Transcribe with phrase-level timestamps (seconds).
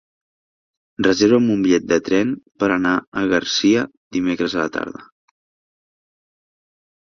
[1.07, 2.33] Reserva'm un bitllet de tren
[2.65, 3.87] per anar a Garcia
[4.19, 5.07] dimecres a la tarda.